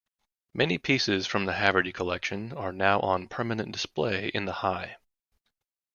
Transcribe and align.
Many 0.55 0.79
pieces 0.79 1.27
from 1.27 1.45
the 1.45 1.53
Haverty 1.53 1.93
collection 1.93 2.53
are 2.53 2.71
now 2.71 2.99
on 3.01 3.27
permanent 3.27 3.71
display 3.71 4.29
in 4.29 4.45
the 4.45 4.51
High. 4.65 4.97